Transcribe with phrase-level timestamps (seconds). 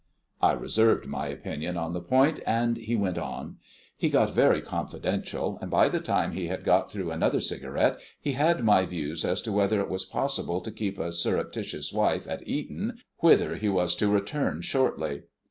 [0.41, 3.57] I reserved my opinion on the point, and he went on.
[3.95, 8.31] He got very confidential, and by the time he had got through another cigarette he
[8.31, 12.41] had my views as to whether it was possible to keep a surreptitious wife at
[12.47, 15.21] Eton, whither he was to return shortly.